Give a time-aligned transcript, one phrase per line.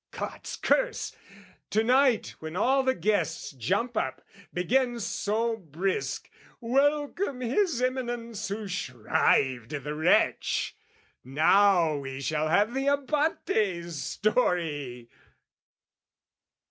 [0.09, 6.27] God's curse!...to night When all the guests jump up, begin so brisk
[6.59, 10.75] "Welcome, his Eminence who shrived the wretch!
[11.23, 15.07] "Now we shall have the Abate's story!"